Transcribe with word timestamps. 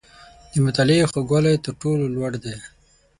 •د 0.51 0.53
مطالعې 0.65 1.09
خوږوالی، 1.11 1.55
تر 1.65 1.71
ټولو 1.81 2.05
لوړ 2.15 2.31
دی. 2.43 2.57